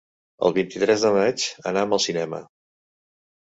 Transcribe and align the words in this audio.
El 0.47 0.55
vint-i-tres 0.55 1.03
de 1.07 1.11
maig 1.19 1.47
anam 1.75 1.95
al 2.01 2.05
cinema. 2.09 2.43